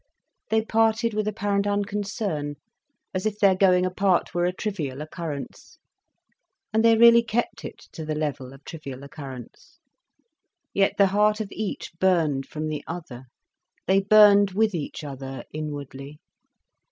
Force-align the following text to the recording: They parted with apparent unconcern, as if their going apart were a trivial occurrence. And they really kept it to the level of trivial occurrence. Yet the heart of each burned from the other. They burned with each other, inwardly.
They 0.49 0.65
parted 0.65 1.13
with 1.13 1.27
apparent 1.27 1.67
unconcern, 1.67 2.55
as 3.13 3.27
if 3.27 3.37
their 3.37 3.55
going 3.55 3.85
apart 3.85 4.33
were 4.33 4.45
a 4.45 4.51
trivial 4.51 4.99
occurrence. 4.99 5.77
And 6.73 6.83
they 6.83 6.97
really 6.97 7.21
kept 7.21 7.63
it 7.63 7.85
to 7.91 8.03
the 8.03 8.15
level 8.15 8.51
of 8.51 8.63
trivial 8.63 9.03
occurrence. 9.03 9.77
Yet 10.73 10.97
the 10.97 11.05
heart 11.13 11.39
of 11.39 11.49
each 11.51 11.91
burned 11.99 12.47
from 12.47 12.67
the 12.67 12.83
other. 12.87 13.25
They 13.85 13.99
burned 14.01 14.53
with 14.53 14.73
each 14.73 15.03
other, 15.03 15.43
inwardly. 15.53 16.19